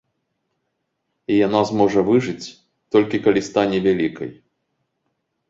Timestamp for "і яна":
1.33-1.61